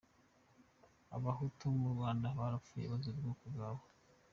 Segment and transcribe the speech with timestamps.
[1.15, 3.83] Abahutu mu Rwanda barapfuye bazira ubwoko bwabo.